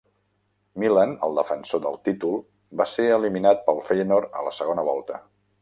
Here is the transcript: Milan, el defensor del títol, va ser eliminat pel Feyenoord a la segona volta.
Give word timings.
Milan, 0.83 1.13
el 1.27 1.37
defensor 1.41 1.83
del 1.83 1.99
títol, 2.09 2.35
va 2.81 2.89
ser 2.97 3.07
eliminat 3.21 3.63
pel 3.69 3.85
Feyenoord 3.91 4.37
a 4.41 4.45
la 4.49 4.59
segona 4.63 4.91
volta. 4.93 5.25